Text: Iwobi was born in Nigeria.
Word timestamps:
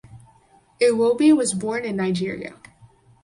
Iwobi 0.81 1.31
was 1.31 1.53
born 1.53 1.85
in 1.85 1.95
Nigeria. 1.97 2.55